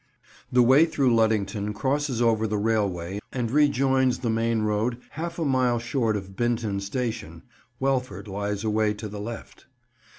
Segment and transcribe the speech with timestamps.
[0.51, 5.45] The way through Luddington crosses over the railway and rejoins the main road half a
[5.45, 7.43] mile short of Binton station.
[7.79, 9.67] Welford lies away to the left.